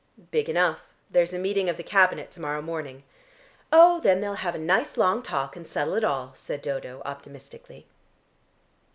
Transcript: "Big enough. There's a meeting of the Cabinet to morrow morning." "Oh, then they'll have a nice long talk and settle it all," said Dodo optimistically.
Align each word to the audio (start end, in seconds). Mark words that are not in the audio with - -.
"Big 0.31 0.49
enough. 0.49 0.81
There's 1.11 1.31
a 1.31 1.37
meeting 1.37 1.69
of 1.69 1.77
the 1.77 1.83
Cabinet 1.83 2.31
to 2.31 2.41
morrow 2.41 2.63
morning." 2.63 3.03
"Oh, 3.71 3.99
then 3.99 4.19
they'll 4.19 4.33
have 4.33 4.55
a 4.55 4.57
nice 4.57 4.97
long 4.97 5.21
talk 5.21 5.55
and 5.55 5.67
settle 5.67 5.93
it 5.93 6.03
all," 6.03 6.31
said 6.33 6.63
Dodo 6.63 7.03
optimistically. 7.05 7.85